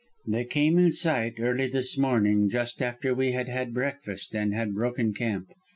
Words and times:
"They 0.25 0.45
came 0.45 0.79
in 0.79 0.93
sight 0.93 1.35
early 1.37 1.67
this 1.67 1.95
morning 1.95 2.49
just 2.49 2.81
after 2.81 3.13
we 3.13 3.33
had 3.33 3.47
had 3.47 3.71
breakfast 3.71 4.33
and 4.33 4.51
had 4.51 4.73
broken 4.73 5.13
camp. 5.13 5.49